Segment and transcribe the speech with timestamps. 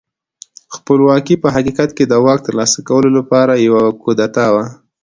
[0.75, 4.65] خپلواکي په حقیقت کې د واک ترلاسه کولو لپاره یوه کودتا وه.